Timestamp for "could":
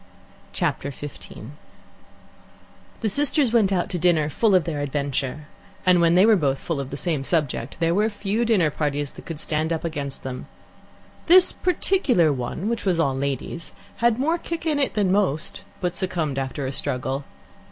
9.27-9.39